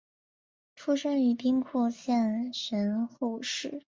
[0.75, 3.83] 出身于兵库县神户市。